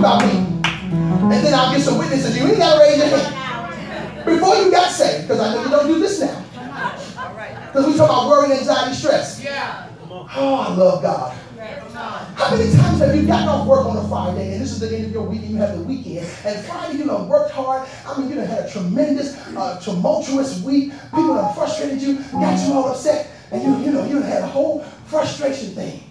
[0.00, 1.34] talking about me.
[1.34, 2.36] And then I'll get some witnesses.
[2.36, 4.24] You ain't got to raise your hand.
[4.24, 6.42] Before you got saved, because I know you don't do this now.
[7.66, 9.42] Because we talk about worry, anxiety, stress.
[9.42, 9.88] Yeah.
[10.10, 11.36] Oh, I love God.
[12.34, 14.94] How many times have you gotten off work on a Friday and this is the
[14.94, 17.88] end of your week and you have the weekend and Friday you done worked hard.
[18.06, 20.92] I mean you done had a tremendous, uh, tumultuous week.
[21.14, 24.42] People done frustrated you, got you all upset, and you you know you done had
[24.42, 26.02] a whole frustration thing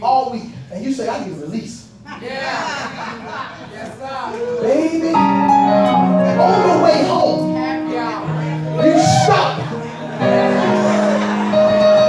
[0.00, 0.44] all week.
[0.70, 1.87] And you say I need release.
[2.08, 3.68] Yeah.
[3.70, 4.62] Yes, sir.
[4.62, 7.54] Baby, on the way home,
[8.82, 8.94] you
[9.24, 9.60] stop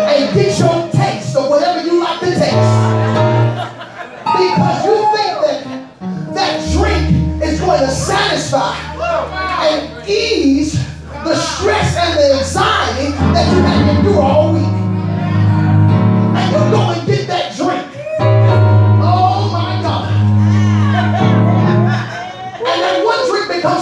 [0.10, 2.80] and get your taste of whatever you like to taste.
[4.24, 5.60] Because you think that
[6.34, 8.76] that drink is going to satisfy
[9.68, 10.74] and ease
[11.26, 14.74] the stress and the anxiety that you had to endure all week.
[16.40, 16.99] And you go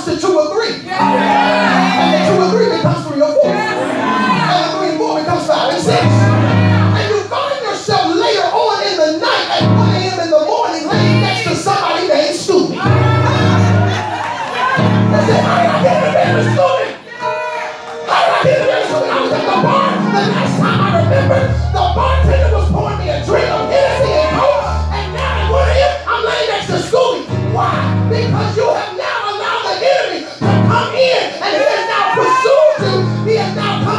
[0.07, 0.86] to two or three.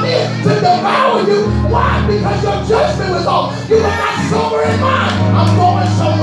[0.08, 1.44] To devour you.
[1.68, 2.06] Why?
[2.06, 3.68] Because your judgment was off.
[3.68, 5.36] You were not sober in mind.
[5.36, 6.17] I'm going somewhere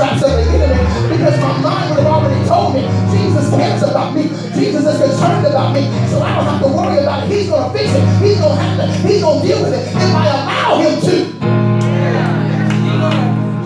[0.00, 0.80] traps of the enemy.
[1.12, 4.32] Because my mind would have already told me Jesus cares about me.
[4.56, 5.84] Jesus is concerned about me.
[6.08, 7.36] So I don't have to worry about it.
[7.36, 8.00] He's gonna fix it.
[8.24, 8.96] He's gonna handle it.
[9.04, 11.16] He's gonna deal with it if I allow him to.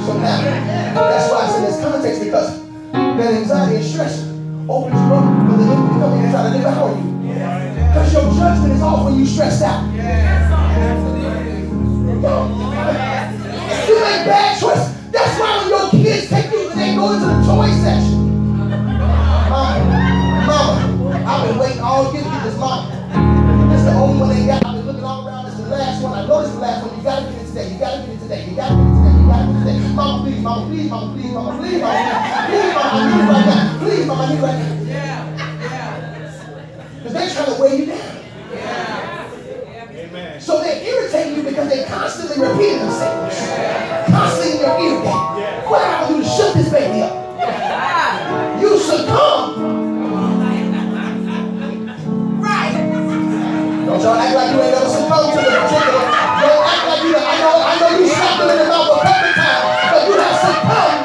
[0.03, 0.43] So now,
[1.07, 2.51] that's why it's in this context because
[2.93, 4.27] that anxiety and stress
[4.69, 7.07] opens you up for the enemy to come in and try to devour you.
[7.95, 9.87] Because your judgment is off when you stressed out.
[13.87, 14.84] You make bad choices.
[16.95, 18.19] Take you and go into the toy section.
[19.51, 19.85] Mama,
[20.47, 22.91] mama, I've been waiting all year to get this mama.
[23.71, 24.65] This is the only one they got.
[24.65, 25.45] I've been looking all around.
[25.47, 26.13] This is the last one.
[26.13, 26.97] I know this is the last one.
[26.97, 27.73] You gotta get it today.
[27.73, 28.45] You gotta get it today.
[28.49, 29.15] You gotta get it today.
[29.15, 29.95] You gotta get it today.
[29.95, 32.01] Mama, please, mama, please, mama, please, mama, please, mama,
[32.49, 33.79] please, mama, I need it right now.
[33.79, 34.71] Please, mama, I need it right now.
[36.99, 37.99] Because they're trying to weigh you down.
[38.53, 39.91] Yeah.
[39.95, 40.41] Amen.
[40.41, 42.74] So they irritate you because they constantly repeat
[46.85, 48.61] shut this baby up?
[48.61, 49.61] You succumb.
[52.41, 52.73] Right.
[53.87, 56.05] Don't y'all act like you ain't never succumbed to the particular.
[56.45, 57.17] Don't act like you.
[57.17, 57.57] I know.
[57.65, 61.01] I know you slapped them in the mouth a couple times, but you have succumbed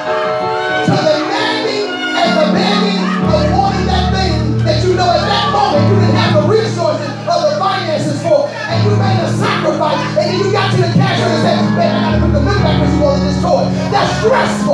[0.87, 5.45] to the nagging and the begging of wanting that thing that you know at that
[5.51, 10.01] moment you didn't have the resources or the finances for, and you made a sacrifice,
[10.17, 12.61] and then you got to the cash and said, "Man, I gotta put the money
[12.63, 14.68] back because you wanted this toy." That's stressful.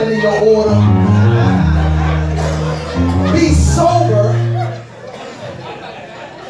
[0.00, 0.74] Disciplined in your order.
[3.32, 4.32] Be sober.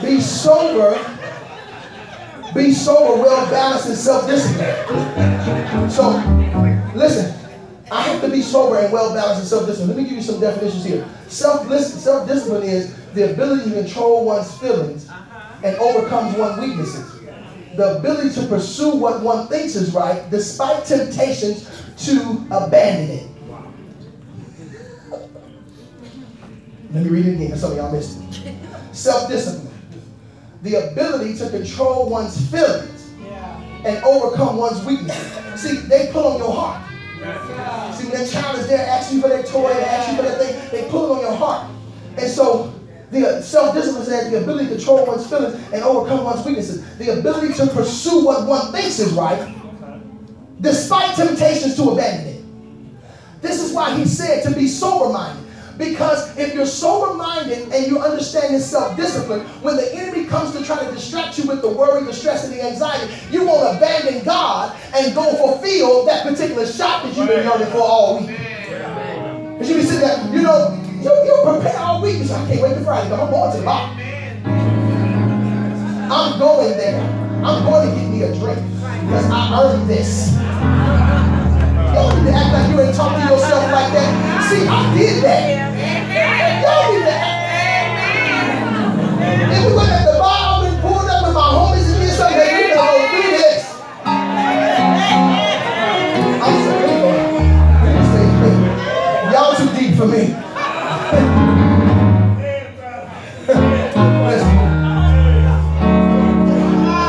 [0.03, 1.17] Be sober.
[2.55, 5.93] Be sober, well balanced, and self disciplined.
[5.93, 6.11] So,
[6.95, 7.35] listen,
[7.91, 9.97] I have to be sober and well balanced and self disciplined.
[9.97, 11.07] Let me give you some definitions here.
[11.29, 15.67] Self self discipline is the ability to control one's feelings uh-huh.
[15.67, 17.21] and overcome one's weaknesses.
[17.77, 23.30] The ability to pursue what one thinks is right despite temptations to abandon it.
[26.93, 27.57] Let me read it again.
[27.57, 28.55] Some of y'all missed it.
[28.93, 29.73] Self-discipline.
[30.63, 33.11] The ability to control one's feelings
[33.85, 35.61] and overcome one's weaknesses.
[35.61, 36.87] See, they pull on your heart.
[37.97, 40.23] See, when that child is there asking you for their toy, they ask you for
[40.23, 41.71] that thing, they pull on your heart.
[42.19, 42.75] And so
[43.11, 46.97] the self-discipline says the ability to control one's feelings and overcome one's weaknesses.
[46.99, 49.55] The ability to pursue what one thinks is right,
[50.61, 53.43] despite temptations to abandon it.
[53.43, 55.50] This is why he said to be sober-minded.
[55.81, 60.55] Because if you're sober minded and you understand your self discipline, when the enemy comes
[60.55, 63.77] to try to distract you with the worry, the stress, and the anxiety, you won't
[63.77, 68.29] abandon God and go fulfill that particular shot that you've been yearning for all week.
[68.29, 72.23] Because you be sitting there, you know, you, you prepare all week.
[72.25, 73.15] Say, I can't wait to Friday.
[73.15, 73.97] I'm going to bar.
[76.13, 77.01] I'm going there.
[77.43, 78.59] I'm going to get me a drink
[79.07, 81.00] because I earned this.
[82.01, 84.11] To act like you ain't talking to yourself like that.
[84.49, 85.43] See, I did that.
[86.65, 87.39] Y'all to act.
[89.53, 92.41] If we went at the bar and pulled up with my homies and did something,
[92.41, 93.61] you know, do this.
[96.41, 96.89] I'm sorry.
[99.33, 100.35] Y'all too deep for me.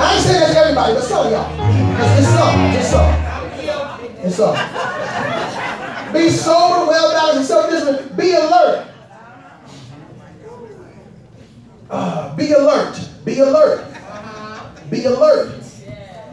[0.04, 1.48] I ain't saying that's everybody, but some y'all.
[2.02, 2.56] It's, it's some.
[2.76, 3.21] It's some.
[4.24, 4.54] It's so.
[6.14, 8.18] Be sober, well balanced, and self disciplined.
[8.18, 8.88] Be alert.
[11.90, 13.10] Uh, be alert.
[13.26, 13.86] Be alert.
[14.90, 15.64] Be alert.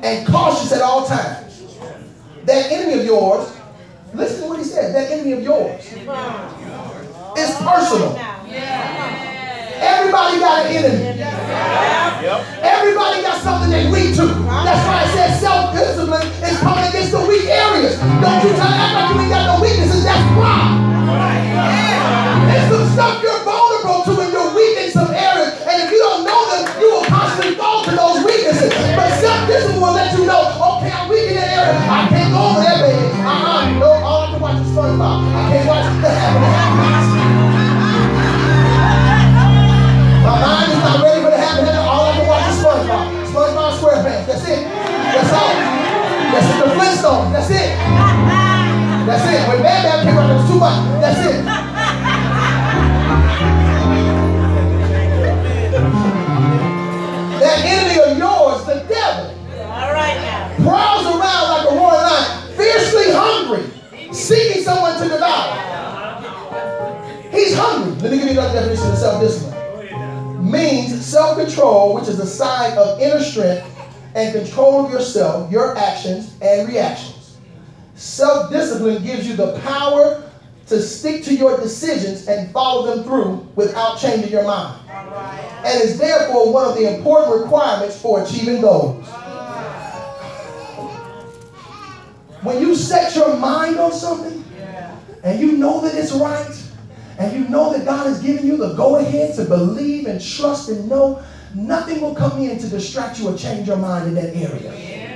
[0.03, 1.66] And cautious at all times.
[2.45, 3.57] That enemy of yours,
[4.14, 4.95] listen to what he said.
[4.95, 8.16] That enemy of yours is personal.
[9.80, 11.22] Everybody got an enemy.
[12.62, 14.26] Everybody got something they weak to.
[14.26, 14.97] That's why
[81.89, 84.78] decisions and follow them through without changing your mind.
[85.64, 89.07] And is therefore one of the important requirements for achieving goals.
[92.43, 94.45] When you set your mind on something
[95.24, 96.64] and you know that it's right,
[97.18, 100.68] and you know that God has given you the go ahead to believe and trust
[100.68, 101.20] and know,
[101.53, 105.07] nothing will come in to distract you or change your mind in that area.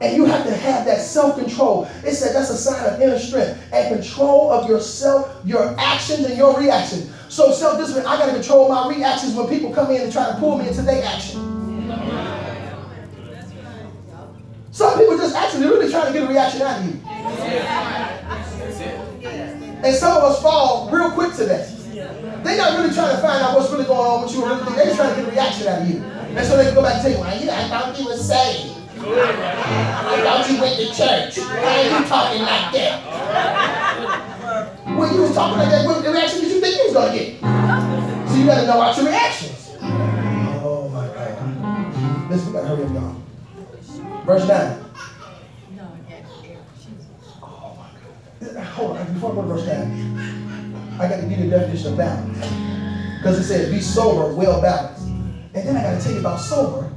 [0.00, 1.84] And you have to have that self control.
[2.04, 6.38] It said that's a sign of inner strength and control of yourself, your actions, and
[6.38, 7.12] your reactions.
[7.28, 10.26] So, self discipline, I got to control my reactions when people come in and try
[10.26, 11.46] to pull me into their action.
[14.72, 17.00] Some people just actually really trying to get a reaction out of you.
[19.82, 21.68] And some of us fall real quick to that.
[22.42, 24.40] They're not really trying to find out what's really going on with you.
[24.74, 26.00] They're just trying to get a reaction out of you.
[26.00, 28.26] And so they can go back and tell you, well, you, I thought you was
[28.26, 28.79] saved.
[29.02, 31.38] I thought you went to church.
[31.38, 33.00] Why are you talking like that?
[34.98, 37.18] When you was talking like that, what reaction did you think you was going to
[37.18, 37.40] get?
[38.28, 39.76] So you got to know out your reactions.
[39.80, 42.30] Oh, my God.
[42.30, 43.16] Listen, we got to hurry up, y'all.
[44.26, 44.84] Verse 9.
[47.42, 47.88] Oh, my
[48.54, 48.64] God.
[48.66, 51.92] Hold on, before I go to verse 9, I got to give you the definition
[51.92, 52.38] of balance.
[53.18, 55.06] Because it says, be sober, well balanced.
[55.06, 56.90] And then I got to tell you about sober.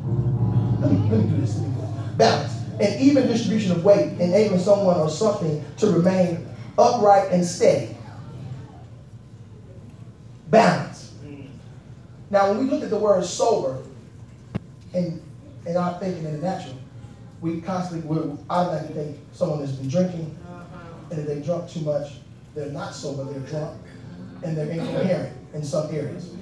[0.81, 1.55] Let me, let me do this.
[1.55, 1.72] Let me do this.
[2.17, 2.53] Balance.
[2.79, 6.47] An even distribution of weight, enabling someone or something to remain
[6.77, 7.95] upright and steady.
[10.49, 11.13] Balance.
[12.29, 13.83] Now, when we look at the word sober,
[14.93, 15.21] in,
[15.65, 16.75] in our thinking in the natural,
[17.41, 20.93] we constantly will automatically think someone that's been drinking, uh-huh.
[21.11, 22.13] and if they drunk too much,
[22.55, 23.79] they're not sober, they're drunk,
[24.43, 26.35] and they're incoherent in some areas.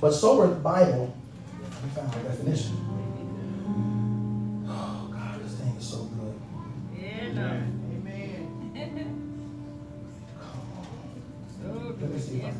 [0.00, 1.16] But sober the Bible,
[1.82, 2.87] we found a definition.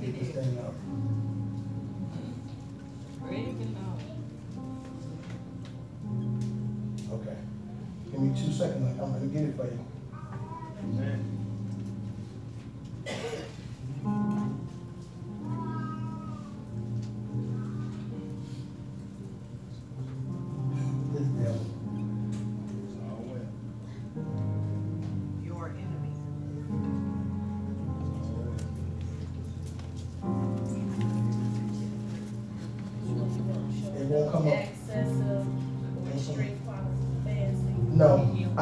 [0.00, 0.74] Get this thing up.
[7.10, 7.36] Okay.
[8.10, 9.00] Give me two seconds.
[9.00, 9.97] I'm gonna get it for you.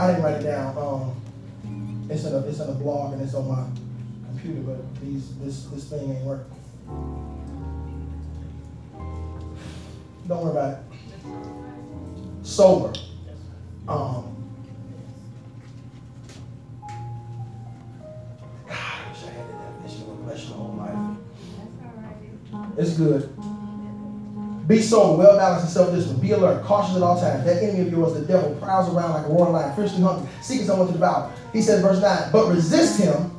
[0.06, 0.78] I didn't write it down.
[0.78, 3.66] Um, it's in a it's in a blog and it's on my
[4.28, 6.52] computer, but these this this thing ain't working.
[10.28, 10.78] Don't worry about it.
[12.46, 12.92] Sober.
[13.88, 14.52] Um,
[18.68, 20.24] God, I wish I had that definition.
[20.24, 21.18] Bless your whole life.
[22.78, 23.36] It's good.
[24.68, 26.15] Be sober, well balanced, and self disciplined.
[26.26, 27.44] Be alert, cautious at all times.
[27.44, 30.66] That enemy of yours, the devil, prowls around like a roaring lion, fiercely hungry, seeking
[30.66, 31.32] someone to devour.
[31.52, 33.30] He says, verse 9, but resist him,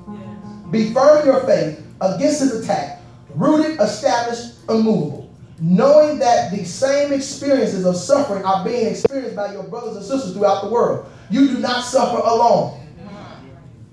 [0.72, 3.02] be firm in your faith against his attack,
[3.36, 5.30] rooted, established, unmovable.
[5.60, 10.32] Knowing that the same experiences of suffering are being experienced by your brothers and sisters
[10.32, 11.10] throughout the world.
[11.30, 12.87] You do not suffer alone.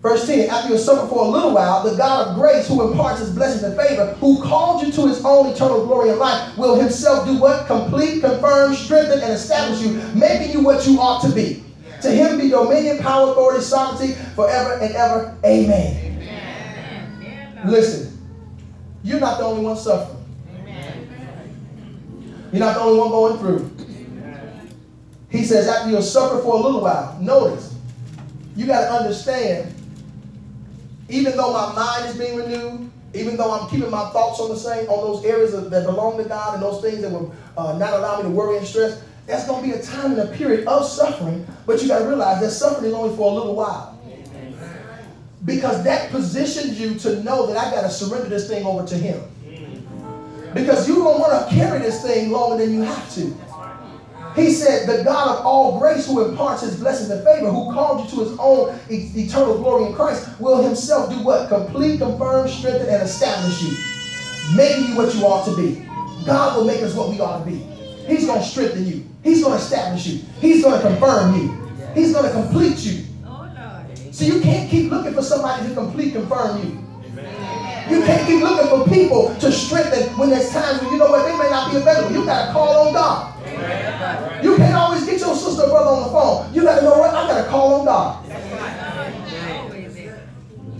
[0.04, 2.86] Verse 10, after you have suffered for a little while, the God of grace, who
[2.86, 6.58] imparts his blessings and favor, who called you to his own eternal glory and life,
[6.58, 7.66] will himself do what?
[7.66, 11.64] Complete, confirm, strengthen, and establish you, making you what you ought to be.
[12.02, 15.38] To him be dominion, power, authority, sovereignty, forever and ever.
[15.42, 16.20] Amen.
[17.64, 18.12] Listen,
[19.02, 20.22] you're not the only one suffering.
[22.52, 23.70] You're not the only one going through.
[25.30, 27.74] He says, after you'll suffer for a little while, notice,
[28.54, 29.73] you got to understand,
[31.08, 34.56] even though my mind is being renewed, even though I'm keeping my thoughts on the
[34.56, 37.92] same, on those areas that belong to God and those things that will uh, not
[37.92, 40.66] allow me to worry and stress, that's going to be a time and a period
[40.66, 41.46] of suffering.
[41.66, 43.98] But you got to realize that suffering is only for a little while.
[45.44, 48.96] Because that positions you to know that I got to surrender this thing over to
[48.96, 49.22] Him.
[50.52, 53.36] Because you don't want to carry this thing longer than you have to.
[54.34, 58.04] He said, The God of all grace, who imparts his blessings and favor, who called
[58.04, 61.48] you to his own e- eternal glory in Christ, will himself do what?
[61.48, 65.86] Complete, confirm, strengthen, and establish you, making you what you ought to be.
[66.26, 67.58] God will make us what we ought to be.
[68.06, 71.56] He's going to strengthen you, He's going to establish you, He's going to confirm you,
[71.94, 73.04] He's going to complete you.
[74.10, 76.80] So you can't keep looking for somebody to complete, confirm you.
[77.90, 81.24] You can't keep looking for people to strengthen when there's times when you know what
[81.24, 82.12] they may not be available.
[82.14, 83.33] You gotta call on God.
[84.42, 86.54] You can't always get your sister brother on the phone.
[86.54, 87.10] You gotta know what?
[87.10, 88.24] I gotta call on God.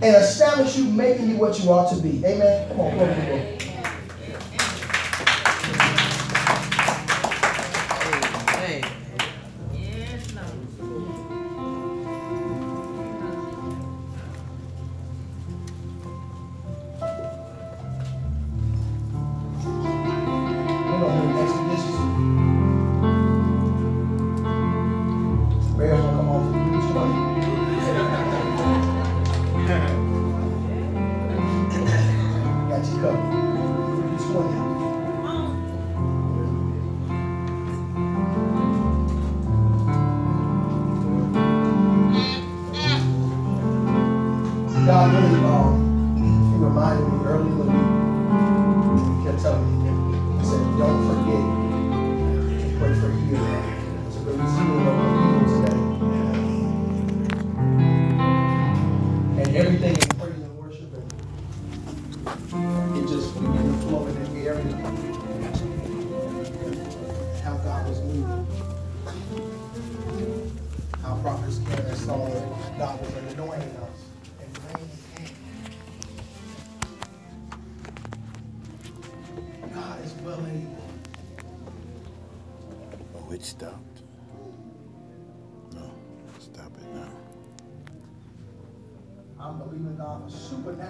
[0.01, 2.23] And establish you, making you what you ought to be.
[2.25, 2.67] Amen.
[2.69, 3.74] Come on, glory to